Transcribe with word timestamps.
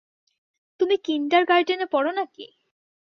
তুমি 0.79 0.95
কিন্ডারগার্টেনে 1.05 1.85
পড়ো 1.85 2.11
না 2.11 2.23
কি? 2.33 2.45